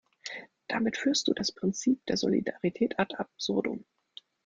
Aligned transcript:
Damit 0.67 0.97
führst 0.97 1.27
du 1.27 1.33
das 1.35 1.51
Prinzip 1.51 2.03
der 2.07 2.17
Solidarität 2.17 2.97
ad 2.97 3.13
absurdum. 3.19 3.85